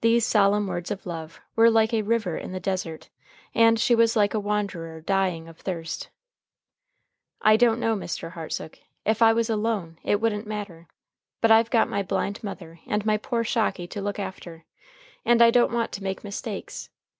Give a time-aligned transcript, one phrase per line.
[0.00, 3.10] These solemn words of love were like a river in the desert,
[3.52, 6.08] and she was like a wanderer dying of thirst.
[7.42, 8.34] "I don't know, Mr.
[8.34, 8.78] Hartsook.
[9.04, 10.86] If I was alone, it wouldn't matter.
[11.40, 14.64] But I've got my blind mother and my poor Shocky to look after.
[15.24, 16.88] And I don't want to make mistakes.